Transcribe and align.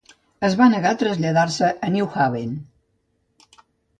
Es 0.47 0.53
va 0.61 0.67
negar 0.73 0.93
a 0.95 0.97
traslladar-se 1.01 1.69
a 1.87 1.91
New 1.97 2.09
Haven. 2.25 2.57